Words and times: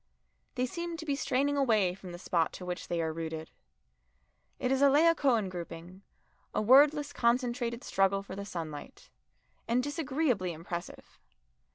They 0.55 0.65
seem 0.65 0.97
to 0.97 1.05
be 1.05 1.15
straining 1.15 1.55
away 1.57 1.93
from 1.93 2.11
the 2.11 2.17
spot 2.17 2.53
to 2.53 2.65
which 2.65 2.87
they 2.87 3.03
are 3.03 3.13
rooted. 3.13 3.51
It 4.57 4.71
is 4.71 4.81
a 4.81 4.89
Laocoon 4.89 5.47
grouping, 5.47 6.01
a 6.55 6.59
wordless 6.63 7.13
concentrated 7.13 7.83
struggle 7.83 8.23
for 8.23 8.35
the 8.35 8.43
sunlight, 8.43 9.11
and 9.67 9.83
disagreeably 9.83 10.53
impressive. 10.53 11.19